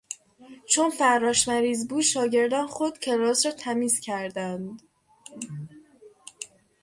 [0.69, 4.81] چون فراش مریض بود شاگردان خود کلاس را تمیز کردند.